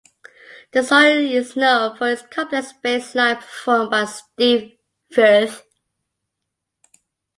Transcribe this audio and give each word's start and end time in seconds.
The 0.71 0.81
song 0.81 1.05
is 1.27 1.55
known 1.55 1.95
for 1.95 2.09
its 2.09 2.23
complex 2.23 2.73
bass 2.73 3.13
line 3.13 3.35
performed 3.35 3.91
by 3.91 4.05
Steve 4.05 4.71
Firth. 5.11 5.63